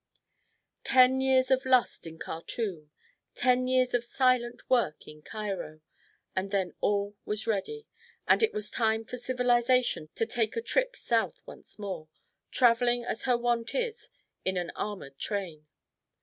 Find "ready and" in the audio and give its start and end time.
7.45-8.41